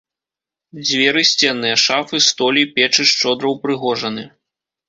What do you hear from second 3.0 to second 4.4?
шчодра ўпрыгожаны.